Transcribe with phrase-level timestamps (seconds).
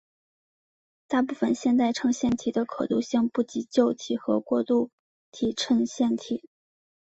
[1.07, 4.89] 大部分现代衬线体的可读性不及旧体和过渡
[5.29, 6.49] 体衬线体。